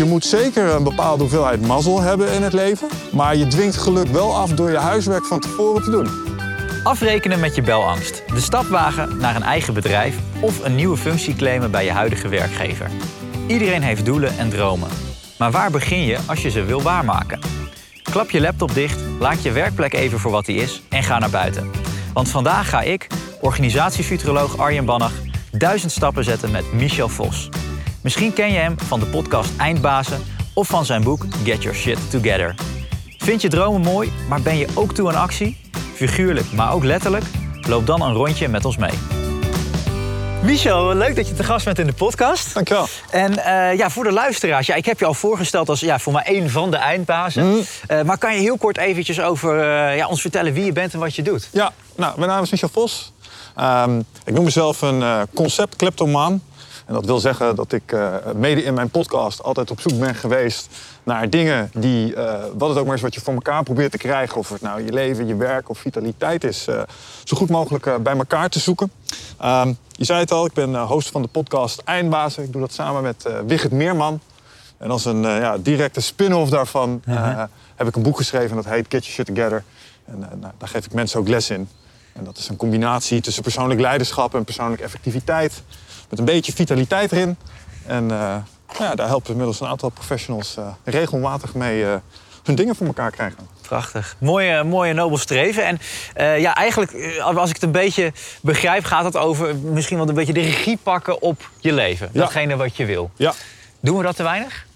[0.00, 2.88] Je moet zeker een bepaalde hoeveelheid mazzel hebben in het leven.
[3.12, 6.08] Maar je dwingt geluk wel af door je huiswerk van tevoren te doen.
[6.84, 8.22] Afrekenen met je belangst.
[8.26, 12.28] De stap wagen naar een eigen bedrijf of een nieuwe functie claimen bij je huidige
[12.28, 12.90] werkgever.
[13.46, 14.88] Iedereen heeft doelen en dromen.
[15.38, 17.40] Maar waar begin je als je ze wil waarmaken?
[18.02, 21.30] Klap je laptop dicht, laat je werkplek even voor wat die is en ga naar
[21.30, 21.70] buiten.
[22.12, 23.06] Want vandaag ga ik,
[23.40, 25.14] organisatiefuturoloog Arjen Bannach,
[25.50, 27.48] duizend stappen zetten met Michel Vos.
[28.02, 32.10] Misschien ken je hem van de podcast Eindbazen of van zijn boek Get Your Shit
[32.10, 32.54] Together.
[33.18, 35.60] Vind je dromen mooi, maar ben je ook toe aan actie?
[35.94, 37.24] Figuurlijk, maar ook letterlijk?
[37.68, 38.98] Loop dan een rondje met ons mee.
[40.42, 42.54] Michel, leuk dat je te gast bent in de podcast.
[42.54, 42.86] Dankjewel.
[43.10, 46.12] En uh, ja, voor de luisteraars, ja, ik heb je al voorgesteld als ja, voor
[46.12, 47.46] mij één van de eindbazen.
[47.46, 47.62] Mm.
[47.88, 50.92] Uh, maar kan je heel kort eventjes over uh, ja, ons vertellen wie je bent
[50.92, 51.48] en wat je doet?
[51.52, 53.12] Ja, nou, mijn naam is Michel Vos.
[53.60, 56.42] Um, ik noem mezelf een concept kleptomaan.
[56.90, 60.14] En dat wil zeggen dat ik uh, mede in mijn podcast altijd op zoek ben
[60.14, 60.68] geweest
[61.02, 63.98] naar dingen die, uh, wat het ook maar is wat je voor elkaar probeert te
[63.98, 66.82] krijgen, of het nou je leven, je werk of vitaliteit is, uh,
[67.24, 68.92] zo goed mogelijk bij elkaar te zoeken.
[69.44, 72.42] Um, je zei het al, ik ben host van de podcast Eindbazen.
[72.42, 74.20] Ik doe dat samen met Wigert Meerman.
[74.78, 77.42] En als een ja, directe spin-off daarvan -huh.
[77.76, 79.64] heb ik een boek geschreven dat heet Get Your Shit Together.
[80.04, 81.68] En nou, daar geef ik mensen ook les in.
[82.12, 85.62] En dat is een combinatie tussen persoonlijk leiderschap en persoonlijke effectiviteit
[86.10, 87.36] met een beetje vitaliteit erin.
[87.86, 88.44] En uh, nou
[88.78, 91.94] ja, daar helpen inmiddels een aantal professionals uh, regelmatig mee uh,
[92.42, 93.48] hun dingen voor elkaar krijgen.
[93.62, 94.16] Prachtig.
[94.18, 95.64] Mooie, mooie nobel streven.
[95.64, 95.78] En
[96.40, 100.32] ja, eigenlijk, als ik het een beetje begrijp, gaat het over misschien wel een beetje
[100.32, 102.10] de regie pakken op je leven.
[102.12, 102.20] Ja.
[102.20, 103.10] Datgene wat je wil.
[103.16, 103.32] Ja.
[103.80, 104.66] Doen we dat te weinig?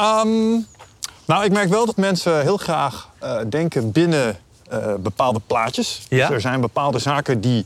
[0.00, 0.66] Um,
[1.24, 3.08] nou, ik merk wel dat mensen heel graag
[3.48, 4.38] denken binnen
[4.98, 6.02] bepaalde plaatjes.
[6.08, 6.26] Ja?
[6.26, 7.64] Dus er zijn bepaalde zaken die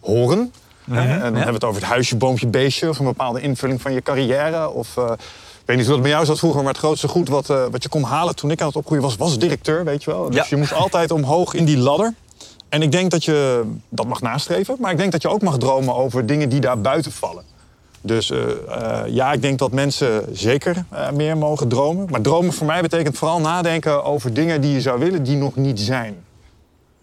[0.00, 0.52] horen.
[0.84, 2.88] Mhm, En dan hebben we het over het huisje, boompje, beestje...
[2.88, 4.68] of een bepaalde invulling van je carrière.
[4.70, 6.60] Of, uh, ik weet niet hoe dat bij jou zat vroeger...
[6.62, 9.02] maar het grootste goed wat, uh, wat je kon halen toen ik aan het opgroeien
[9.02, 9.16] was...
[9.16, 10.26] was directeur, weet je wel.
[10.26, 10.44] Dus Ja.
[10.48, 12.14] je moest altijd omhoog in die ladder.
[12.68, 14.76] En ik denk dat je dat mag nastreven.
[14.80, 17.44] Maar ik denk dat je ook mag dromen over dingen die daar buiten vallen.
[18.00, 18.38] Dus uh,
[19.06, 20.84] ja, ik denk dat mensen zeker
[21.14, 22.06] meer mogen dromen.
[22.10, 25.22] Maar dromen voor mij betekent vooral nadenken over dingen die je zou willen...
[25.22, 26.16] die nog niet zijn.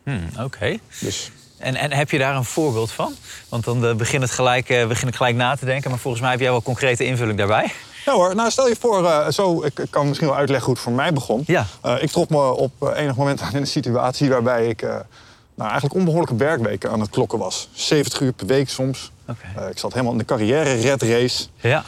[0.03, 0.77] Hmm, Oké.
[0.99, 3.13] Dus En, en heb je daar een voorbeeld van?
[3.49, 5.89] Want dan uh, begin, het gelijk, uh, begin ik gelijk na te denken.
[5.89, 7.71] Maar volgens mij heb jij wel concrete invulling daarbij.
[8.05, 10.83] Ja hoor, nou stel je voor, uh, zo, ik, kan misschien wel uitleggen hoe het
[10.83, 11.43] voor mij begon.
[11.45, 11.65] Ja.
[11.85, 15.93] Uh, ik trok me op enig moment aan in een situatie waarbij ik nou, eigenlijk
[15.93, 17.69] onbehoorlijke werkweken aan het klokken was.
[17.71, 19.11] 70 uur per week soms.
[19.27, 19.69] Okay.
[19.69, 21.45] ik zat helemaal in de carrière red race.
[21.55, 21.83] Ja.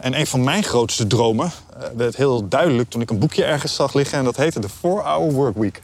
[0.00, 1.50] en een van mijn grootste dromen
[1.96, 4.18] werd heel duidelijk toen ik een boekje ergens zag liggen.
[4.18, 5.80] En dat heette de 4-Hour Workweek.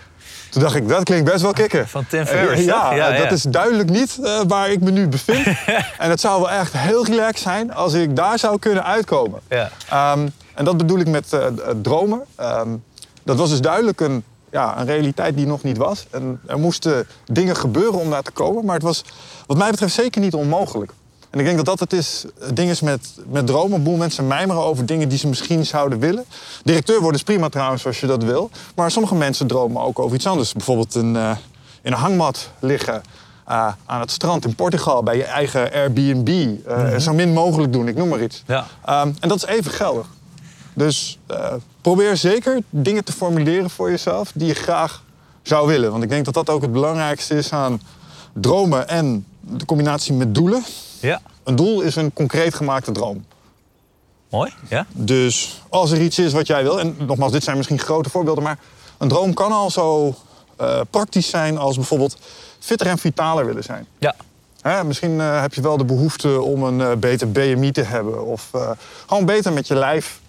[0.50, 1.88] Toen dacht ik, dat klinkt best wel kicken.
[1.88, 5.08] Van Tim Ferriss, ja, ja, ja, dat is duidelijk niet uh, waar ik me nu
[5.08, 5.46] bevind.
[5.98, 9.40] en het zou wel echt heel relaxed zijn als ik daar zou kunnen uitkomen.
[9.48, 10.12] Ja.
[10.12, 11.46] Um, en dat bedoel ik met uh,
[11.82, 12.20] dromen.
[12.40, 12.82] Um,
[13.22, 16.06] dat was dus duidelijk een, ja, een realiteit die nog niet was.
[16.10, 18.64] En er moesten dingen gebeuren om daar te komen.
[18.64, 19.04] Maar het was
[19.46, 20.92] wat mij betreft zeker niet onmogelijk.
[21.30, 23.76] En ik denk dat dat het is, het ding is met, met dromen.
[23.76, 26.24] Een boel mensen mijmeren over dingen die ze misschien zouden willen.
[26.62, 28.50] Directeur worden is prima trouwens, als je dat wil.
[28.74, 30.52] Maar sommige mensen dromen ook over iets anders.
[30.52, 31.30] Bijvoorbeeld een, uh,
[31.82, 33.02] in een hangmat liggen
[33.48, 35.02] uh, aan het strand in Portugal...
[35.02, 36.28] bij je eigen Airbnb.
[36.28, 37.00] Uh, mm -hmm.
[37.00, 38.42] Zo min mogelijk doen, ik noem maar iets.
[38.46, 38.66] Ja.
[38.88, 40.06] Um, en dat is even geldig.
[40.74, 44.32] Dus uh, probeer zeker dingen te formuleren voor jezelf...
[44.34, 45.02] die je graag
[45.42, 45.90] zou willen.
[45.90, 47.80] Want ik denk dat dat ook het belangrijkste is aan
[48.32, 48.88] dromen...
[48.88, 50.62] en de combinatie met doelen.
[51.00, 51.20] Ja.
[51.44, 53.24] Een doel is een concreet gemaakte droom.
[54.30, 54.86] Mooi, ja.
[54.92, 58.44] Dus als er iets is wat jij wil, en nogmaals, dit zijn misschien grote voorbeelden,
[58.44, 58.58] maar
[58.98, 60.16] een droom kan al zo
[60.60, 62.16] uh, praktisch zijn als bijvoorbeeld
[62.58, 63.86] fitter en vitaler willen zijn.
[63.98, 64.14] Ja.
[64.60, 68.26] Hè, misschien uh, heb je wel de behoefte om een uh, beter BMI te hebben
[68.26, 68.50] of
[69.06, 70.20] gewoon beter met je lijf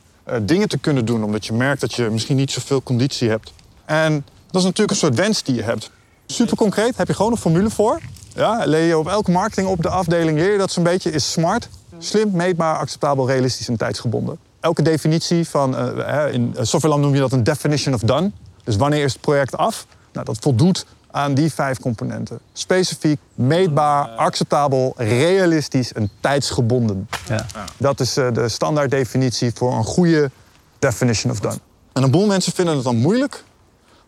[0.42, 3.54] dingen te kunnen doen, omdat je merkt dat je misschien niet zoveel conditie hebt.
[3.86, 5.92] En dat is natuurlijk een soort wens die je hebt.
[6.26, 8.00] Super concreet, heb je gewoon een formule voor.
[8.36, 11.32] Ja, leer je op elke marketing op de afdeling leer je dat zo'n beetje is
[11.32, 14.38] smart, slim, meetbaar, acceptabel, realistisch en tijdsgebonden.
[14.60, 18.32] Elke definitie van, uh, in softwareland noem je dat een definition of done.
[18.64, 19.86] Dus wanneer is het project af?
[20.14, 22.40] Nou, dat voldoet aan die vijf componenten.
[22.54, 27.08] Specifiek, meetbaar, acceptabel, realistisch en tijdsgebonden.
[27.28, 27.46] Ja.
[27.78, 30.32] Dat is uh, de standaarddefinitie voor een goede
[30.80, 31.58] definition of done.
[31.94, 33.44] En een boel mensen vinden het dan moeilijk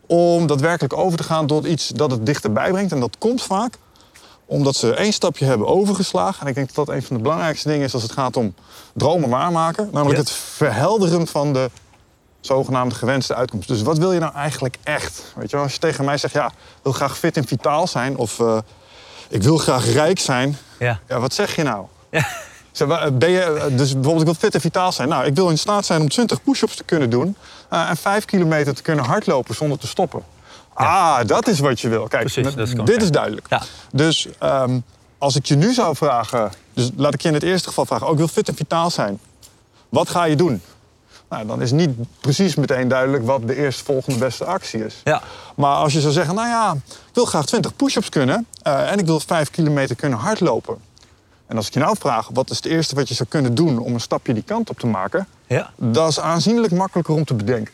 [0.07, 2.91] om daadwerkelijk over te gaan tot iets dat het dichterbij brengt.
[2.91, 3.77] En dat komt vaak
[4.45, 6.41] omdat ze één stapje hebben overgeslagen.
[6.41, 8.53] En ik denk dat dat een van de belangrijkste dingen is als het gaat om
[8.93, 9.89] dromen waarmaken.
[9.91, 10.23] Namelijk Ja.
[10.23, 11.69] het verhelderen van de
[12.39, 13.67] zogenaamde gewenste uitkomst.
[13.67, 15.23] Dus wat wil je nou eigenlijk echt?
[15.35, 18.17] Weet je, als je tegen mij zegt, ja, ik wil graag fit en vitaal zijn...
[18.17, 18.57] of uh,
[19.29, 20.99] ik wil graag rijk zijn, Ja.
[21.07, 21.85] ja, wat zeg je nou?
[22.09, 22.27] Ja.
[23.13, 25.09] Ben je, eh, dus bijvoorbeeld, ik wil fit en vitaal zijn.
[25.09, 27.35] Nou, ik wil in staat zijn om 20 push-ups te kunnen doen
[27.69, 30.23] eh, en 5 kilometer te kunnen hardlopen zonder te stoppen.
[30.73, 32.07] Ah, dat is wat je wil.
[32.07, 33.47] Kijk, Precies, met- dat is dit is duidelijk.
[33.91, 34.79] Dus ehm,
[35.17, 38.05] als ik je nu zou vragen, dus laat ik je in het eerste geval vragen,
[38.05, 39.19] ook ik wil fit en vitaal zijn.
[39.89, 40.61] Wat ga je doen?
[41.29, 41.89] Nou, dan is niet
[42.19, 45.01] precies meteen duidelijk wat de eerstvolgende beste actie is.
[45.03, 45.21] Ja.
[45.55, 48.99] Maar als je zou zeggen, nou ja, ik wil graag 20 push-ups kunnen eh, en
[48.99, 50.77] ik wil 5 kilometer kunnen hardlopen.
[51.47, 53.79] En als ik je nou vraag, wat is het eerste wat je zou kunnen doen
[53.79, 55.27] om een stapje die kant op te maken?
[55.47, 57.73] Ja, Dat is aanzienlijk makkelijker om te bedenken.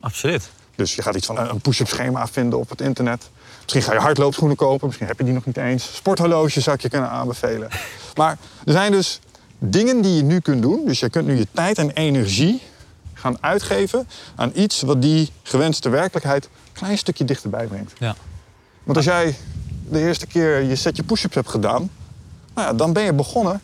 [0.00, 0.50] absoluut.
[0.76, 3.30] Dus je gaat iets van een push-up schema vinden op het internet.
[3.62, 5.94] Misschien ga je hardloopschoenen kopen, misschien heb je die nog niet eens.
[5.96, 7.68] Sporthorloge zou ik je kunnen aanbevelen.
[8.14, 9.20] Maar er zijn dus
[9.58, 10.82] dingen die je nu kunt doen.
[10.86, 12.62] Dus je kunt nu je tijd en energie
[13.14, 17.92] gaan uitgeven aan iets wat die gewenste werkelijkheid een klein stukje dichterbij brengt.
[17.98, 18.14] Ja.
[18.84, 19.36] Want als jij
[19.88, 21.90] de eerste keer je setje push-ups hebt gedaan,
[22.54, 23.60] nou ja, dan ben je begonnen.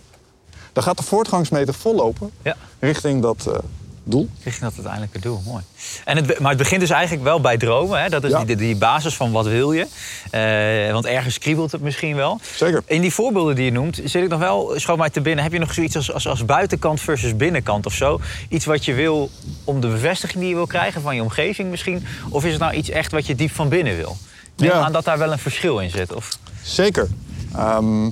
[0.72, 2.56] Dan gaat de voortgangsmeter vollopen Ja.
[2.78, 3.58] richting dat eh,
[4.04, 4.28] doel.
[4.44, 5.62] Richting dat uiteindelijke doel, mooi.
[6.04, 8.02] En het, maar het begint dus eigenlijk wel bij dromen.
[8.02, 8.08] Hè?
[8.08, 8.44] Dat is Ja.
[8.44, 9.86] die, die basis van wat wil je.
[10.30, 12.40] Eh, want ergens kriebelt het misschien wel.
[12.54, 12.82] Zeker.
[12.86, 15.44] In die voorbeelden die je noemt, zit ik nog wel, schoot mij te binnen...
[15.44, 18.20] heb je nog zoiets als, als, als buitenkant versus binnenkant of zo?
[18.48, 19.30] Iets wat je wil
[19.64, 22.06] om de bevestiging die je wil krijgen van je omgeving misschien?
[22.28, 24.16] Of is het nou iets echt wat je diep van binnen wil?
[24.56, 24.80] Neem Ja.
[24.80, 26.12] aan dat daar wel een verschil in zit.
[26.14, 26.28] Of...
[26.62, 27.08] Zeker.
[27.56, 28.08] Ehm,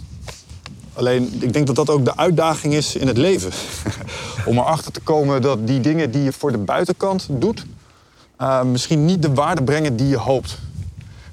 [1.00, 3.50] alleen, ik denk dat dat ook de uitdaging is in het leven.
[4.46, 7.64] Om erachter te komen dat die dingen die je voor de buitenkant doet...
[8.36, 10.58] eh, misschien niet de waarde brengen die je hoopt.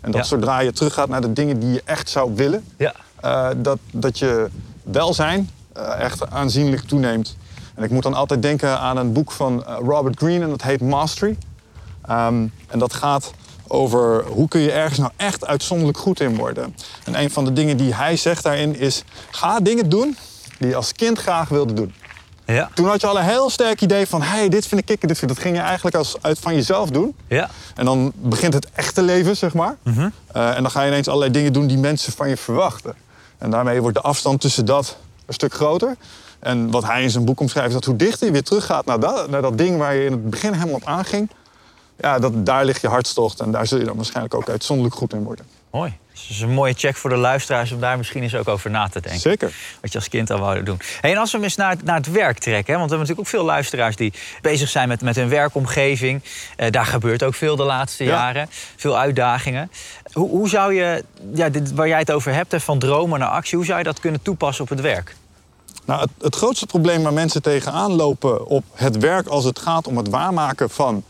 [0.02, 0.28] En dat Ja.
[0.28, 2.64] zodra je teruggaat naar de dingen die je echt zou willen...
[2.78, 2.94] Ja.
[3.22, 4.50] eh, dat, dat je
[4.84, 7.36] welzijn eh, echt aanzienlijk toeneemt.
[7.75, 10.81] En ik moet dan altijd denken aan een boek van Robert Greene en dat heet
[10.81, 11.38] Mastery.
[12.06, 13.31] Ehm, en dat gaat
[13.68, 16.75] over hoe kun je ergens nou echt uitzonderlijk goed in worden.
[17.04, 19.04] En een van de dingen die hij zegt daarin is...
[19.31, 20.18] ga dingen doen
[20.60, 21.94] die je als kind graag wilde doen.
[22.46, 22.69] Ja.
[22.74, 24.22] Toen had je al een heel sterk idee van...
[24.22, 25.38] hey, dit vind ik kicken, dit vind ik...
[25.38, 27.16] Dat ging je eigenlijk als uit van jezelf doen.
[27.28, 27.50] Ja.
[27.75, 29.75] En dan begint het echte leven, zeg maar.
[29.84, 32.96] Eh, en dan ga je ineens allerlei dingen doen die mensen van je verwachten.
[33.38, 35.96] En daarmee wordt de afstand tussen dat een stuk groter.
[36.40, 39.00] En wat hij in zijn boek omschrijft, is dat hoe dichter je weer teruggaat naar
[39.00, 41.30] dat, naar dat ding waar je in het begin helemaal op aanging.
[42.00, 45.14] Ja, dat, daar ligt je hartstocht en daar zul je dan waarschijnlijk ook uitzonderlijk goed
[45.14, 45.46] in worden.
[45.72, 45.98] Mooi.
[46.12, 48.70] Dus dat is een mooie check voor de luisteraars om daar misschien eens ook over
[48.70, 49.20] na te denken.
[49.22, 49.54] Zeker.
[49.82, 50.80] Wat je als kind al wou doen.
[51.02, 52.74] Hey, en als we hem eens naar, het- naar het werk trekken.
[52.74, 56.24] Hè, want we hebben natuurlijk ook veel luisteraars die bezig zijn met, met hun werkomgeving.
[56.56, 58.10] Eh, daar gebeurt ook veel de laatste Ja.
[58.10, 58.50] jaren.
[58.76, 59.72] Veel uitdagingen.
[60.14, 61.04] Hoe, hoe zou je,
[61.34, 63.84] ja, dit, waar jij het over hebt, hè, van dromen naar actie, hoe zou je
[63.84, 65.16] dat kunnen toepassen op het werk?
[65.86, 69.88] Nou, het, het grootste probleem waar mensen tegenaan lopen op het werk als het gaat
[69.88, 71.04] om het waarmaken van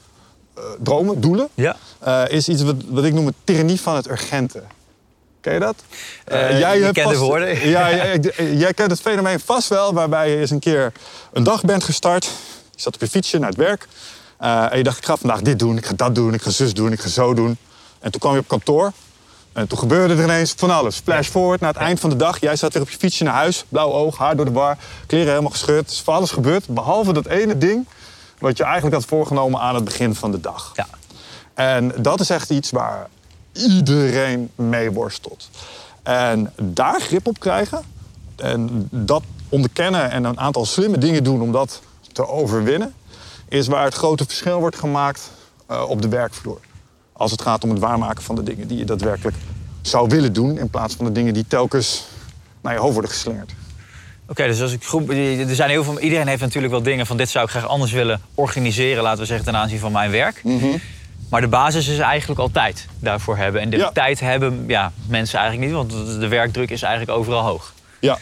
[0.80, 1.75] dromen, doelen, Ja.
[2.00, 4.63] eh, is iets wat, wat ik noem het tyrannie van het urgente.
[5.42, 5.75] Ken je dat?
[6.25, 7.48] Eh, je kent de woorden.
[7.69, 8.19] Ja, jij,
[8.56, 10.92] jij kent het fenomeen vast wel, waarbij je eens een keer
[11.33, 12.25] een dag bent gestart.
[12.75, 13.88] Je zat op je fietsje naar het werk.
[14.38, 16.50] eh, en je dacht, ik ga vandaag dit doen, ik ga dat doen, ik ga
[16.50, 17.57] zus doen, ik ga zo doen.
[18.00, 18.92] En toen kwam je op kantoor.
[19.54, 20.95] En toen gebeurde er ineens van alles.
[21.04, 22.39] Flash forward naar het eind van de dag.
[22.39, 23.65] Jij zat weer op je fietsje naar huis.
[23.69, 24.77] Blauw oog, haar door de war.
[25.07, 25.89] Kleren helemaal gescheurd.
[25.92, 26.68] Is van alles gebeurd.
[26.68, 27.88] Behalve dat ene ding
[28.39, 30.72] wat je eigenlijk had voorgenomen aan het begin van de dag.
[30.75, 30.88] Ja.
[31.54, 33.07] En dat is echt iets waar
[33.51, 35.50] iedereen mee worstelt.
[36.04, 37.81] En daar grip op krijgen
[38.36, 41.81] en dat onderkennen en een aantal slimme dingen doen om dat
[42.12, 42.94] te overwinnen,
[43.47, 45.31] is waar het grote verschil wordt gemaakt
[45.66, 46.59] eh, op de werkvloer.
[47.14, 49.35] Als het gaat om het waarmaken van de dingen die je daadwerkelijk
[49.81, 52.06] zou willen doen, in plaats van de dingen die telkens
[52.61, 53.52] naar je hoofd worden geslingerd.
[54.30, 57.18] Oké, dus als ik groep, er zijn heel veel, iedereen heeft natuurlijk wel dingen van
[57.18, 60.42] dit zou ik graag anders willen organiseren, laten we zeggen, ten aanzien van mijn werk.
[61.30, 63.62] Maar de basis is eigenlijk al tijd daarvoor hebben.
[63.62, 63.92] En de Ja.
[63.92, 67.74] tijd hebben ja, mensen eigenlijk niet, want de werkdruk is eigenlijk overal hoog.
[68.00, 68.18] Ja,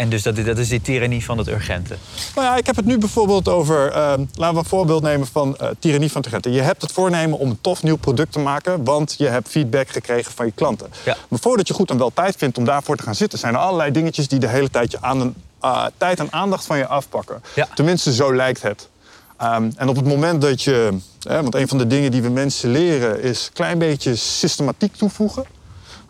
[0.00, 1.96] En dus dat, dat is die tirannie van het urgente.
[2.34, 3.94] Nou ja, ik heb het nu bijvoorbeeld over, eh,
[4.34, 6.50] laten we een voorbeeld nemen van eh tyrannie van Tegente.
[6.50, 9.88] Je hebt het voornemen om een tof nieuw product te maken, want je hebt feedback
[9.88, 10.92] gekregen van je klanten.
[11.04, 11.16] Ja.
[11.28, 13.60] Maar voordat je goed en wel tijd vindt om daarvoor te gaan zitten, zijn er
[13.60, 16.86] allerlei dingetjes die de hele tijd je aan een, eh, tijd en aandacht van je
[16.86, 17.42] afpakken.
[17.54, 17.68] Ja.
[17.74, 18.88] Tenminste, zo lijkt het.
[19.36, 22.28] Ehm, en op het moment dat je, hè, want een van de dingen die we
[22.28, 25.44] mensen leren is een klein beetje systematiek toevoegen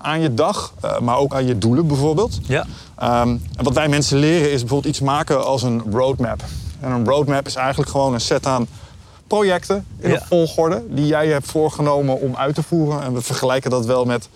[0.03, 2.39] aan je dag, eh, maar ook aan je doelen bijvoorbeeld.
[2.43, 2.67] Ja.
[2.97, 6.43] Ehm, en wat wij mensen leren is bijvoorbeeld iets maken als een roadmap.
[6.81, 8.67] En een roadmap is eigenlijk gewoon een set aan
[9.27, 10.15] projecten in Ja.
[10.17, 13.03] een volgorde die jij hebt voorgenomen om uit te voeren.
[13.03, 14.29] En we vergelijken dat wel met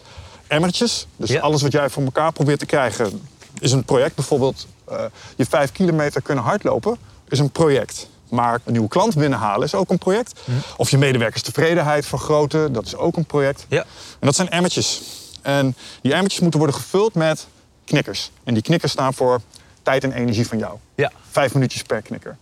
[0.46, 1.06] emmertjes.
[1.16, 1.40] Dus Ja.
[1.40, 3.20] alles wat jij voor elkaar probeert te krijgen
[3.58, 4.14] is een project.
[4.14, 4.96] Bijvoorbeeld eh,
[5.36, 6.96] je vijf kilometer kunnen hardlopen
[7.28, 8.08] is een project.
[8.28, 10.40] Maar een nieuwe klant binnenhalen is ook een project.
[10.76, 13.66] Of je medewerkerstevredenheid vergroten, dat is ook een project.
[13.68, 13.80] Ja.
[13.80, 15.02] En dat zijn emmertjes.
[15.44, 17.46] En die emmertjes moeten worden gevuld met
[17.84, 18.30] knikkers.
[18.44, 19.40] En die knikkers staan voor
[19.82, 20.78] tijd en energie van jou.
[20.94, 21.12] Ja.
[21.30, 22.36] Vijf minuutjes per knikker.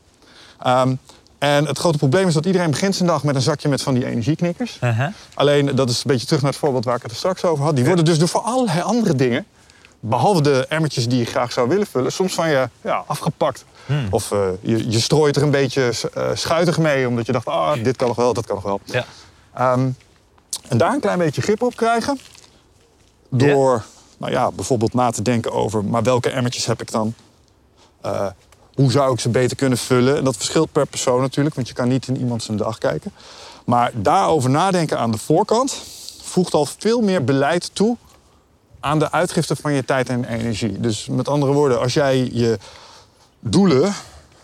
[0.59, 0.95] Ehm,
[1.39, 3.95] en het grote probleem is dat iedereen begint zijn dag met een zakje met van
[3.95, 4.79] die energieknikkers.
[4.85, 5.09] Uh-huh.
[5.35, 7.65] Alleen, dat is een beetje terug naar het voorbeeld waar ik het er straks over
[7.65, 7.77] had.
[7.77, 9.47] Die worden dus door voor allerlei andere dingen,
[10.01, 13.65] behalve de emmertjes die je graag zou willen vullen, soms van je ja, afgepakt.
[14.11, 17.85] Of eh, je, je strooit er een beetje uh, schuitig mee, omdat je dacht, ah,
[17.85, 18.81] dit kan nog wel, dat kan nog wel.
[18.85, 19.05] Ja.
[19.55, 19.89] Ehm,
[20.69, 22.19] en daar een klein beetje grip op krijgen.
[23.39, 23.85] Door,
[24.17, 27.15] nou ja, bijvoorbeeld na te denken over, maar welke emmertjes heb ik dan?
[28.01, 28.27] Eh,
[28.75, 30.17] hoe zou ik ze beter kunnen vullen?
[30.17, 33.13] En dat verschilt per persoon natuurlijk, want je kan niet in iemand zijn dag kijken.
[33.65, 35.77] Maar daarover nadenken aan de voorkant
[36.23, 37.97] voegt al veel meer beleid toe
[38.81, 40.81] aan de uitgifte van je tijd en energie.
[40.81, 42.59] Dus met andere woorden, als jij je
[43.41, 43.95] doelen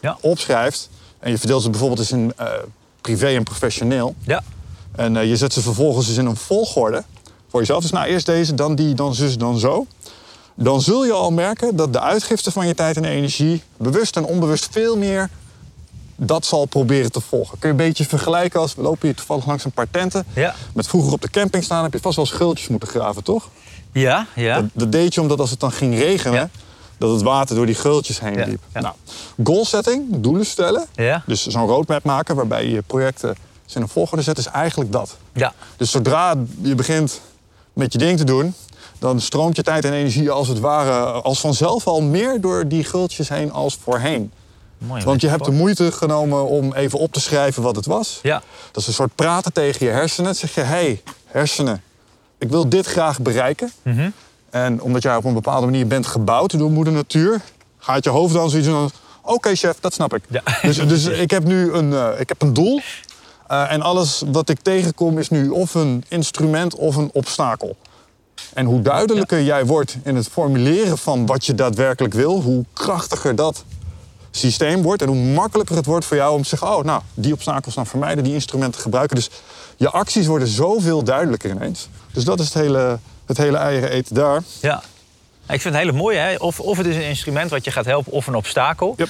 [0.00, 0.18] Ja.
[0.20, 2.46] opschrijft en je verdeelt ze bijvoorbeeld eens in eh,
[3.00, 4.14] privé en professioneel.
[4.20, 4.42] Ja.
[4.92, 7.04] En eh, je zet ze vervolgens eens in een volgorde
[7.50, 7.82] voor jezelf.
[7.82, 9.86] Dus nou, eerst deze, dan die, dan zus, dan zo.
[10.54, 13.62] Dan zul je al merken dat de uitgifte van je tijd en energie...
[13.76, 15.30] bewust en onbewust veel meer
[16.16, 17.58] dat zal proberen te volgen.
[17.58, 18.74] Kun je een beetje vergelijken als...
[18.74, 20.24] we lopen hier toevallig langs een paar tenten.
[20.34, 20.54] Ja.
[20.74, 23.48] Met vroeger op de camping staan heb je vast wel schultjes moeten graven, toch?
[23.92, 24.60] Ja, ja.
[24.60, 26.38] Dat, dat deed je omdat als het dan ging regenen...
[26.38, 26.50] Ja.
[26.98, 28.62] dat het water door die gultjes heen Ja, liep.
[28.74, 28.80] ja.
[28.80, 28.94] Nou,
[29.44, 30.86] goal setting, doelen stellen.
[30.94, 31.22] Ja.
[31.26, 33.36] Dus zo'n roadmap maken waarbij je je projecten
[33.74, 34.38] in een volgorde zet...
[34.38, 35.16] is eigenlijk dat.
[35.32, 35.52] Ja.
[35.76, 37.20] Dus zodra je begint
[37.78, 38.54] met je ding te doen,
[38.98, 42.84] dan stroomt je tijd en energie als het ware als vanzelf al meer door die
[42.84, 44.32] gultjes heen als voorheen.
[44.78, 45.04] Mooi.
[45.04, 48.18] Want je hebt de moeite genomen om even op te schrijven wat het was.
[48.22, 48.42] Ja.
[48.72, 50.34] Dat is een soort praten tegen je hersenen.
[50.34, 51.82] Zeg je, hé, hey, hersenen,
[52.38, 53.72] ik wil dit graag bereiken.
[53.82, 54.10] Mhm.
[54.50, 57.40] En omdat jij op een bepaalde manier bent gebouwd door moeder natuur,
[57.78, 58.92] gaat je hoofd dan zoiets als,
[59.22, 60.22] oké chef, dat snap ik.
[60.28, 60.42] Ja.
[60.62, 62.80] Dus, dus ik heb nu een, eh, ik heb een doel.
[63.48, 67.76] Eh, en alles wat ik tegenkom is nu of een instrument of een obstakel.
[68.54, 73.34] En hoe duidelijker jij wordt in het formuleren van wat je daadwerkelijk wil, hoe krachtiger
[73.34, 73.64] dat
[74.30, 77.32] systeem wordt en hoe makkelijker het wordt voor jou om te zeggen: Oh, nou, die
[77.32, 79.16] obstakels dan vermijden, die instrumenten gebruiken.
[79.16, 79.30] Dus
[79.76, 81.88] je acties worden zoveel duidelijker ineens.
[82.12, 84.42] Dus dat is het hele, het hele eieren eten daar.
[84.60, 84.82] Ja.
[85.48, 86.34] Ik vind het hele mooie, hè?
[86.34, 88.94] Of, of het is een instrument wat je gaat helpen of een obstakel.
[88.96, 89.08] Yep.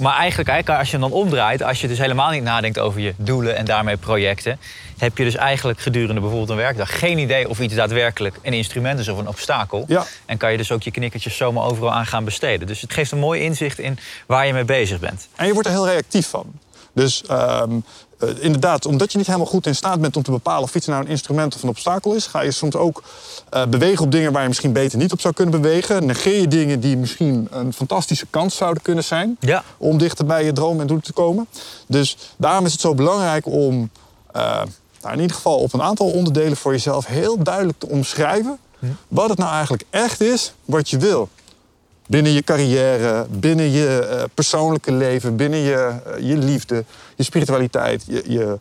[0.00, 3.00] Maar eigenlijk, eigenlijk, als je hem dan omdraait, als je dus helemaal niet nadenkt over
[3.00, 4.58] je doelen en daarmee projecten,
[4.98, 8.98] heb je dus eigenlijk gedurende bijvoorbeeld een werkdag geen idee of iets daadwerkelijk een instrument
[8.98, 9.84] is of een obstakel.
[9.88, 10.06] Ja.
[10.26, 12.66] En kan je dus ook je knikkertjes zomaar overal aan gaan besteden.
[12.66, 15.28] Dus het geeft een mooi inzicht in waar je mee bezig bent.
[15.36, 16.52] En je wordt er heel reactief van.
[16.92, 17.78] Dus ehm,
[18.20, 20.86] eh, inderdaad, omdat je niet helemaal goed in staat bent om te bepalen of iets
[20.86, 23.02] nou een instrument of een obstakel is, ga je soms ook
[23.50, 26.06] eh, bewegen op dingen waar je misschien beter niet op zou kunnen bewegen.
[26.06, 29.64] Negeer je dingen die misschien een fantastische kans zouden kunnen zijn Ja.
[29.78, 31.46] om dichter bij je droom en doel te komen.
[31.86, 33.90] Dus daarom is het zo belangrijk om
[34.32, 34.42] eh,
[35.02, 38.58] nou, in ieder geval op een aantal onderdelen voor jezelf heel duidelijk te omschrijven
[39.08, 41.28] wat het nou eigenlijk echt is wat je wil.
[42.10, 46.84] Binnen je carrière, binnen je eh, persoonlijke leven, binnen je, eh, je liefde,
[47.16, 48.58] je spiritualiteit, je, je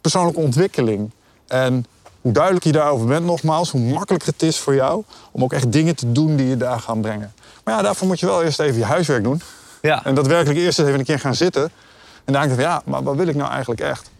[0.00, 1.10] persoonlijke ontwikkeling.
[1.46, 1.86] En
[2.20, 5.72] hoe duidelijk je daarover bent, nogmaals, hoe makkelijker het is voor jou om ook echt
[5.72, 7.34] dingen te doen die je daar gaan brengen.
[7.64, 9.40] Maar ja, daarvoor moet je wel eerst even je huiswerk doen.
[9.82, 10.04] Ja.
[10.04, 11.62] En daadwerkelijk eerst eens even een keer gaan zitten.
[12.24, 14.10] En dan denk je van ja, maar wat wil ik nou eigenlijk echt?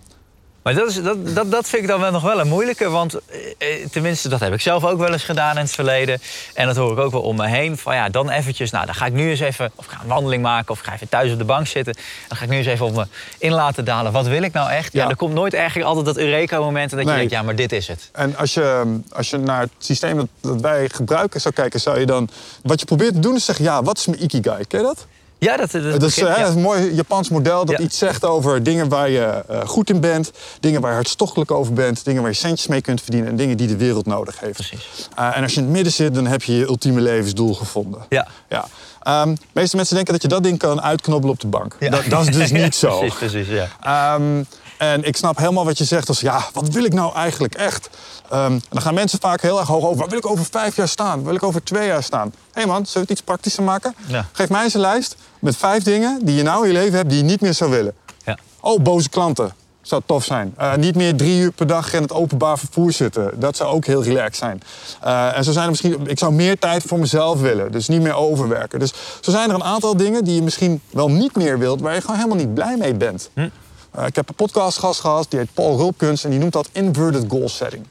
[0.65, 2.89] Maar dat, is, dat, dat, dat vind ik dan wel nog wel een moeilijke.
[2.89, 6.21] Want eh, eh, tenminste, dat heb ik zelf ook wel eens gedaan in het verleden.
[6.55, 7.79] En dat hoor ik ook wel om me heen.
[7.79, 9.73] Van ja, dan eventjes, nou dan ga ik nu eens even...
[9.75, 11.95] of ik ga een wandeling maken of ik ga even thuis op de bank zitten.
[12.29, 13.07] Dan ga ik nu eens even op me
[13.39, 14.13] in laten dalen.
[14.13, 14.93] Wat wil ik nou echt?
[14.93, 15.09] Ja, Ja.
[15.09, 16.91] er komt nooit eigenlijk altijd dat Eureka-moment...
[16.91, 18.09] en dat je denkt, ja, maar dit is het.
[18.13, 22.01] En als je, als je naar het systeem dat, dat wij gebruiken zou kijken, zou
[22.01, 22.29] je dan...
[22.63, 24.65] Wat je probeert te doen is zeggen, ja, wat is mijn ikigai?
[24.65, 25.07] Ken je dat?
[25.39, 26.49] Ja, dat, dat, Dat is, begint- hè, ja.
[26.49, 27.85] een mooi Japans model dat Ja.
[27.85, 31.73] iets zegt over dingen waar je eh, goed in bent, dingen waar je hartstochtelijk over
[31.73, 34.53] bent, dingen waar je centjes mee kunt verdienen en dingen die de wereld nodig heeft.
[34.53, 35.09] Precies.
[35.17, 38.01] Eh, en als je in het midden zit, dan heb je je ultieme levensdoel gevonden.
[38.09, 38.27] Ja.
[38.49, 38.65] Ja.
[39.03, 41.77] Ehm, de meeste mensen denken dat je dat ding kan uitknobbelen op de bank.
[41.81, 41.91] Ja.
[41.91, 42.99] Dat, dat is dus niet zo.
[42.99, 43.69] Precies, precies, ja.
[44.15, 44.43] Ehm,
[44.79, 47.91] en ik snap helemaal wat je zegt als, ja, wat wil ik nou eigenlijk echt?
[48.31, 49.99] Ehm, dan gaan mensen vaak heel erg hoog over.
[49.99, 51.17] Waar wil ik over vijf jaar staan?
[51.17, 52.29] Waar wil ik over twee jaar staan?
[52.29, 53.95] Hé hey man, zullen we het iets praktischer maken?
[54.07, 54.27] Ja.
[54.33, 57.09] Geef mij eens een lijst met vijf dingen die je nou in je leven hebt
[57.09, 57.95] die je niet meer zou willen.
[58.25, 58.39] ja.
[58.61, 59.55] Oh, boze klanten.
[59.83, 60.55] Zou tof zijn.
[60.57, 63.41] Eh, niet meer drie uur per dag in het openbaar vervoer zitten.
[63.41, 64.63] Dat zou ook heel relaxed zijn.
[65.01, 66.07] Eh, en zo zijn er misschien.
[66.07, 67.73] Ik zou meer tijd voor mezelf willen.
[67.73, 68.79] Dus niet meer overwerken.
[68.79, 71.95] Dus zo zijn er een aantal dingen die je misschien wel niet meer wilt, waar
[71.95, 73.31] je gewoon helemaal niet blij mee bent.
[73.35, 73.49] Hm.
[73.95, 77.25] Eh, ik heb een podcastgast gehad, die heet Paul Rulpkens en die noemt dat inverted
[77.29, 77.87] goal setting.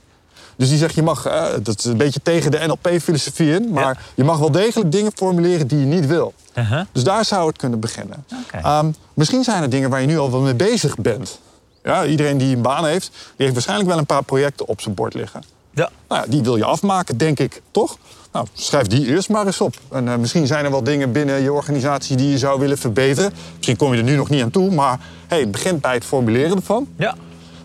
[0.55, 3.83] Dus die zegt, je mag, eh, dat is een beetje tegen de NLP-filosofie in, maar
[3.83, 3.97] Ja.
[4.15, 6.33] je mag wel degelijk dingen formuleren die je niet wil.
[6.57, 6.81] Uh-huh.
[6.91, 8.25] Dus daar zou het kunnen beginnen.
[8.51, 11.39] Ehm, misschien zijn er dingen waar je nu al wel mee bezig bent.
[11.83, 14.95] Ja, iedereen die een baan heeft, die heeft waarschijnlijk wel een paar projecten op zijn
[14.95, 15.43] bord liggen.
[15.73, 15.89] Ja.
[16.07, 17.97] Nou ja, die wil je afmaken, denk ik, toch?
[18.33, 19.75] Nou, schrijf die eerst maar eens op.
[19.91, 23.33] En eh, misschien zijn er wel dingen binnen je organisatie die je zou willen verbeteren.
[23.55, 26.05] Misschien kom je er nu nog niet aan toe, maar hey, het begint bij het
[26.05, 26.87] formuleren ervan.
[26.97, 27.15] Ja.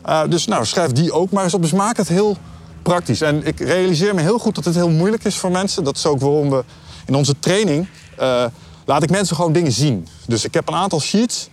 [0.06, 1.62] Uh, dus nou, schrijf die ook maar eens op.
[1.62, 2.36] Dus maak het heel
[2.82, 3.20] praktisch.
[3.20, 5.84] En ik realiseer me heel goed dat het heel moeilijk is voor mensen.
[5.84, 6.64] Dat is ook waarom we
[7.06, 7.88] in onze training...
[8.20, 8.44] Uh,
[8.84, 10.06] laat ik mensen gewoon dingen zien.
[10.26, 11.48] Dus ik heb een aantal sheets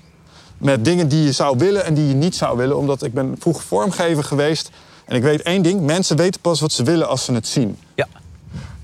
[0.58, 2.78] met dingen die je zou willen en die je niet zou willen.
[2.78, 4.70] Omdat ik ben vroeger vormgever geweest.
[5.06, 7.78] En ik weet één ding, mensen weten pas wat ze willen als ze het zien.
[7.96, 8.08] Ja.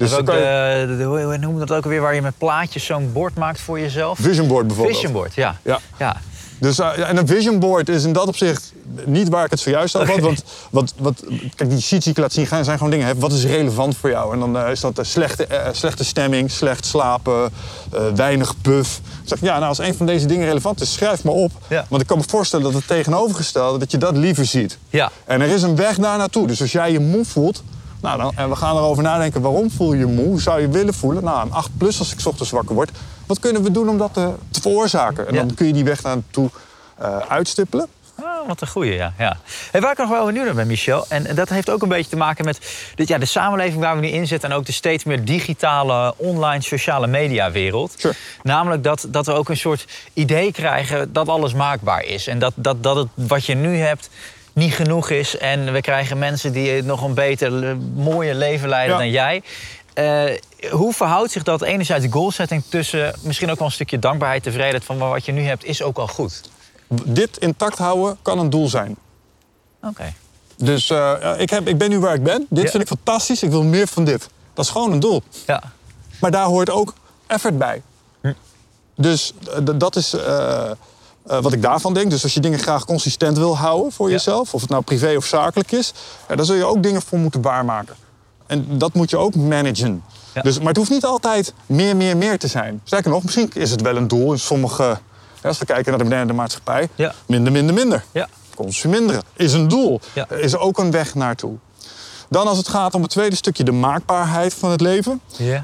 [0.01, 3.12] Dus ook de, de, hoe noem je dat ook alweer, waar je met plaatjes zo'n
[3.13, 4.20] bord maakt voor jezelf?
[4.22, 4.98] Vision board bijvoorbeeld.
[4.98, 5.55] Vision board, ja.
[5.63, 5.79] ja.
[6.00, 6.15] ja.
[6.60, 8.74] Dus, uh, en een vision board is in dat opzicht
[9.05, 10.22] niet waar ik het zojuist over had.
[10.22, 11.24] Want wat, wat,
[11.55, 13.05] kijk, die sheets die ik laat zien zijn gewoon dingen.
[13.05, 14.34] Hè, wat is relevant voor jou?
[14.34, 17.51] En dan uh, is dat uh, slechte, slechte stemming, slecht slapen,
[18.15, 18.98] weinig puff.
[18.98, 21.51] Ik zeg, ja, nou, als een van deze dingen relevant is, schrijf maar op.
[21.67, 21.86] Ja.
[21.89, 24.77] Want ik kan me voorstellen dat het tegenovergestelde, dat je dat liever ziet.
[24.89, 25.12] Ja.
[25.25, 26.48] En er is een weg daar naartoe.
[26.48, 27.63] Dus als jij je moe voelt,
[28.01, 30.25] nou, dan, en we gaan erover nadenken, waarom voel je je moe?
[30.25, 31.24] Hoe zou je willen voelen?
[31.24, 32.91] Nou, een 8 plus als ik ochtends wakker word.
[33.25, 35.27] Wat kunnen we doen om dat te, te veroorzaken?
[35.27, 35.39] En Ja.
[35.43, 36.50] dan kun je die weg naartoe
[37.01, 37.88] uh, uitstippelen.
[38.22, 39.13] Oh, wat een goeie, ja.
[39.17, 39.38] ja.
[39.72, 41.05] Hey, waar ik nog wel benieuwd naar ben, Michel...
[41.10, 42.60] en en dat heeft ook een beetje te maken met
[42.96, 44.50] dit, ja, de samenleving waar we nu in zitten...
[44.50, 47.93] en ook de steeds meer digitale, online, sociale mediawereld.
[47.98, 48.15] Sure.
[48.43, 52.27] Namelijk dat, dat we ook een soort idee krijgen dat alles maakbaar is.
[52.27, 54.10] En dat, dat, dat het wat je nu hebt
[54.62, 55.38] niet genoeg is.
[55.38, 59.01] En we krijgen mensen die nog een beter, eh, mooier leven leiden Ja.
[59.01, 59.44] dan jij.
[59.94, 64.84] Eh, hoe verhoudt zich dat enerzijds goalsetting tussen misschien ook wel een stukje dankbaarheid, tevredenheid
[64.84, 66.41] van wat je nu hebt is ook al goed?
[67.06, 68.96] Dit intact houden kan een doel zijn.
[69.84, 70.13] Oké.
[70.58, 72.46] Dus uh, ik, heb, ik ben nu waar ik ben.
[72.50, 72.70] Dit Ja.
[72.70, 73.44] vind ik fantastisch.
[73.44, 74.30] Ik wil meer van dit.
[74.53, 75.22] Dat is gewoon een doel.
[75.48, 75.63] Ja.
[76.20, 76.94] Maar daar hoort ook
[77.27, 77.82] effort bij.
[78.22, 78.34] Hm.
[78.96, 80.72] Dus eh, dat is eh,
[81.28, 82.10] eh, wat ik daarvan denk.
[82.10, 84.13] Dus als je dingen graag consistent wil houden voor Ja.
[84.13, 85.94] jezelf, of het nou privé of zakelijk is,
[86.30, 87.96] ja, daar zul je ook dingen voor moeten waarmaken.
[88.48, 90.04] En dat moet je ook managen.
[90.34, 90.42] Ja.
[90.42, 92.82] Dus, maar het hoeft niet altijd meer, meer, meer te zijn.
[92.84, 94.98] Sterker nog, misschien is het wel een doel in sommige.
[95.44, 96.90] als we kijken naar de moderne maatschappij,
[97.25, 98.04] minder, minder, minder.
[98.12, 98.28] Ja.
[98.56, 100.00] Consuminderen is een doel.
[100.29, 101.53] Is ook een weg naartoe.
[102.29, 105.22] Dan als het gaat om het tweede stukje, de maakbaarheid van het leven.
[105.38, 105.64] Ja.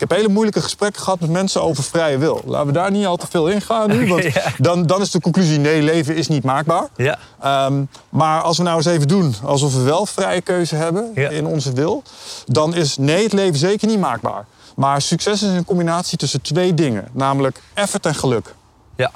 [0.00, 2.42] Ik heb hele moeilijke gesprekken gehad met mensen over vrije wil.
[2.46, 4.08] Laten we daar niet al te veel in gaan nu.
[4.08, 4.42] Want ja.
[4.58, 6.88] dan, dan is de conclusie, nee, leven is niet maakbaar.
[6.96, 7.18] Ja.
[7.40, 11.28] Ehm, maar als we nou eens even doen alsof we wel vrije keuze hebben Ja.
[11.28, 12.02] in onze wil...
[12.46, 14.46] dan is nee, het leven zeker niet maakbaar.
[14.76, 17.08] Maar succes is een combinatie tussen twee dingen.
[17.12, 18.54] Namelijk effort en geluk.
[18.96, 19.10] Ja.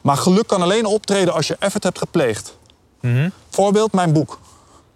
[0.00, 2.56] Maar geluk kan alleen optreden als je effort hebt gepleegd.
[3.00, 3.28] Mhm.
[3.50, 4.38] Voorbeeld, mijn boek.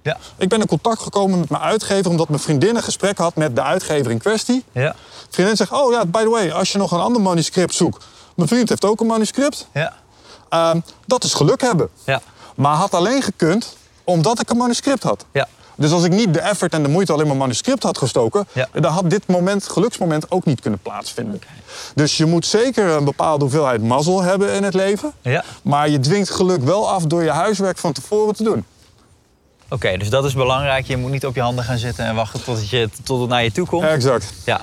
[0.05, 0.17] Ja.
[0.37, 2.11] Ik ben in contact gekomen met mijn uitgever...
[2.11, 4.65] omdat mijn vriendin een gesprek had met de uitgever in kwestie.
[4.73, 4.95] Ja.
[5.31, 8.05] Vriendin zegt, oh ja, by the way, als je nog een ander manuscript zoekt...
[8.35, 9.69] mijn vriend heeft ook een manuscript.
[9.73, 9.93] Ja.
[10.49, 11.89] Ehm, dat is geluk hebben.
[12.05, 12.21] Ja.
[12.57, 15.25] Maar had alleen gekund omdat ik een manuscript had.
[15.33, 15.49] Ja.
[15.77, 18.47] Dus als ik niet de effort en de moeite alleen maar manuscript had gestoken...
[18.53, 18.69] Ja.
[18.73, 21.41] dan had dit moment, geluksmoment ook niet kunnen plaatsvinden.
[21.95, 25.13] Dus je moet zeker een bepaalde hoeveelheid mazzel hebben in het leven.
[25.21, 25.45] Ja.
[25.63, 28.65] Maar je dwingt geluk wel af door je huiswerk van tevoren te doen.
[29.75, 30.87] Oké, dus dat is belangrijk.
[30.87, 33.29] Je moet niet op je handen gaan zitten en wachten tot het, je, tot het
[33.29, 33.85] naar je toe komt.
[33.85, 34.33] Exact.
[34.45, 34.61] Ja.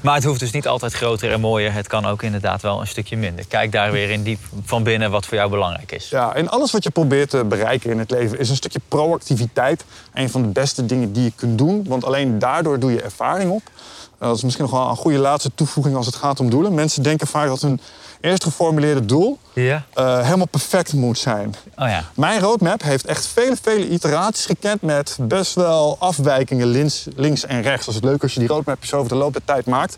[0.00, 1.72] Maar het hoeft dus niet altijd groter en mooier.
[1.72, 3.46] Het kan ook inderdaad wel een stukje minder.
[3.46, 6.08] Kijk daar weer in diep van binnen wat voor jou belangrijk is.
[6.08, 9.84] Ja, en alles wat je probeert te bereiken in het leven is een stukje proactiviteit.
[10.14, 13.50] Een van de beste dingen die je kunt doen, want alleen daardoor doe je ervaring
[13.50, 13.62] op.
[13.64, 16.74] Uh, Dat is misschien nog wel een goede laatste toevoeging als het gaat om doelen.
[16.74, 17.80] Mensen denken vaak dat hun
[18.24, 19.84] eerst geformuleerde doel Ja?
[19.98, 21.54] uh, helemaal perfect moet zijn.
[21.76, 22.04] Oh ja.
[22.14, 27.62] Mijn roadmap heeft echt vele, vele iteraties gekend met best wel afwijkingen links, links en
[27.62, 27.86] rechts.
[27.86, 29.96] Dat is leuk als je die roadmapjes over de loop der tijd maakt.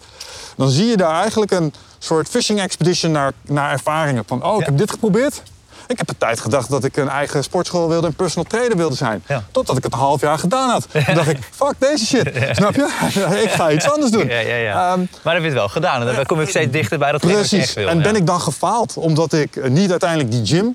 [0.57, 4.25] Dan zie je daar eigenlijk een soort fishing expedition naar, naar ervaringen.
[4.27, 4.67] Van, oh, ik Ja.
[4.67, 5.43] heb dit geprobeerd.
[5.87, 8.95] Ik heb een tijd gedacht dat ik een eigen sportschool wilde en personal trainer wilde
[8.95, 9.23] zijn.
[9.27, 9.45] Ja.
[9.51, 10.87] Totdat ik het een half jaar gedaan had.
[11.07, 12.31] Toen dacht ik, fuck deze shit.
[12.51, 12.89] Snap je?
[13.45, 14.29] ik ga iets anders doen.
[14.29, 16.09] Ehm, maar dan heb je het wel gedaan.
[16.09, 17.63] En dan kom ik steeds dichter bij dat Precies.
[17.63, 17.89] echt wil.
[17.89, 20.75] En ben ik dan gefaald omdat ik eh, niet uiteindelijk die gym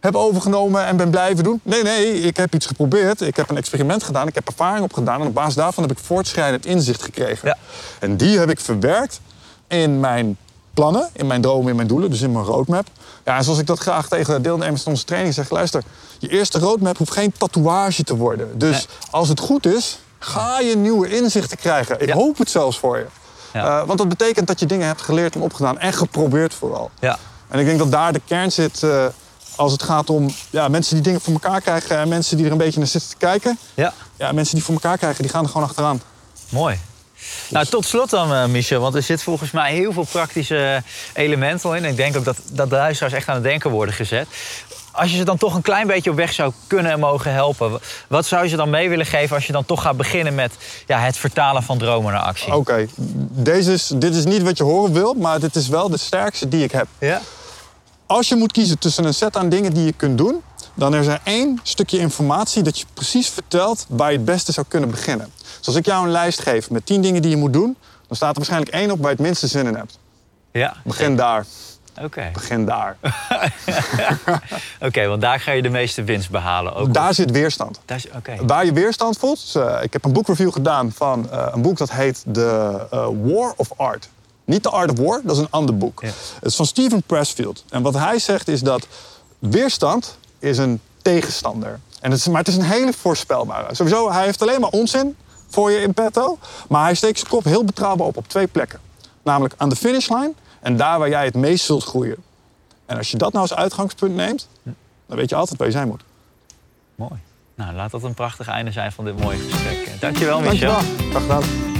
[0.00, 1.60] heb overgenomen en ben blijven doen?
[1.62, 3.20] Nee, nee, ik heb iets geprobeerd.
[3.20, 4.28] Ik heb een experiment gedaan.
[4.28, 5.20] Ik heb ervaring opgedaan.
[5.20, 7.48] En op basis daarvan heb ik voortschrijdend inzicht gekregen.
[7.48, 7.56] Ja.
[8.00, 9.20] En die heb ik verwerkt
[9.68, 10.36] in mijn
[10.76, 12.86] plannen, in mijn dromen, in mijn doelen, dus in mijn roadmap.
[13.24, 15.82] Ja, en zoals ik dat graag tegen deelnemers van onze training zeg, luister,
[16.18, 18.58] je eerste roadmap hoeft geen tatoeage te worden.
[18.58, 18.86] Dus Nee.
[19.10, 22.00] als het goed is, ga je nieuwe inzichten krijgen.
[22.00, 22.14] Ik Ja.
[22.14, 23.06] hoop het zelfs voor je.
[23.52, 23.80] Ja.
[23.80, 26.90] Eh, want dat betekent dat je dingen hebt geleerd en opgedaan en geprobeerd vooral.
[27.00, 27.18] Ja.
[27.48, 29.04] En ik denk dat daar de kern zit eh,
[29.56, 32.52] als het gaat om ja, mensen die dingen voor elkaar krijgen en mensen die er
[32.52, 33.58] een beetje naar zitten te kijken.
[33.74, 36.00] ja, Ja, mensen die voor elkaar krijgen, die gaan er gewoon achteraan.
[36.48, 36.78] mooi.
[37.48, 40.82] Nou, tot slot dan, eh, Michel, want er zit volgens mij heel veel praktische
[41.12, 41.84] elementen in.
[41.84, 44.26] En ik denk ook dat, dat de luisteraars echt aan het denken worden gezet.
[44.92, 47.80] als je ze dan toch een klein beetje op weg zou kunnen en mogen helpen,
[48.08, 50.52] wat zou je ze dan mee willen geven als je dan toch gaat beginnen met
[50.86, 52.54] ja, het vertalen van dromen naar actie?
[52.54, 52.86] Oké,
[53.30, 56.48] deze is, dit is niet wat je horen wil, maar dit is wel de sterkste
[56.48, 56.86] die ik heb.
[56.98, 57.20] Ja?
[58.06, 60.42] Als je moet kiezen tussen een set aan dingen die je kunt doen,
[60.74, 64.66] dan is er één stukje informatie dat je precies vertelt waar je het beste zou
[64.68, 65.32] kunnen beginnen.
[65.66, 67.76] Dus als ik jou een lijst geef met 10 dingen die je moet doen,
[68.06, 69.98] dan staat er waarschijnlijk één op waar je het minste zin in hebt.
[70.50, 70.76] Ja.
[70.84, 71.46] Begin daar.
[72.02, 72.30] Oké.
[72.32, 72.96] Begin daar.
[74.80, 76.74] Oké, want daar ga je de meeste winst behalen.
[76.74, 77.80] Ook Daar zit weerstand.
[77.84, 78.36] Daar is- Oké.
[78.46, 79.40] Waar je weerstand voelt.
[79.40, 83.08] dus, eh, ik heb een boekreview gedaan van eh, een boek dat heet The eh,
[83.22, 84.08] War of Art.
[84.44, 86.00] Niet The Art of War, dat is een ander boek.
[86.02, 86.06] Ja.
[86.34, 87.64] Het is van Steven Pressfield.
[87.68, 88.86] En wat hij zegt is dat
[89.38, 91.80] weerstand is een tegenstander.
[92.00, 93.74] En het is, maar het is een hele voorspelbare.
[93.74, 95.16] Sowieso, hij heeft alleen maar onzin
[95.48, 96.38] voor je in petto.
[96.68, 98.80] Maar hij steekt zijn kop heel betrouwbaar op op twee plekken.
[99.22, 102.16] Namelijk aan de finishlijn en daar waar jij het meest zult groeien.
[102.86, 104.48] En als je dat nou als uitgangspunt neemt,
[105.06, 106.02] dan weet je altijd waar je zijn moet.
[106.94, 107.20] Mooi.
[107.54, 110.00] Nou, laat dat een prachtig einde zijn van dit mooie gesprek.
[110.00, 110.72] Dankjewel, Michel.
[110.72, 111.10] Dankjewel.
[111.10, 111.75] Graag gedaan.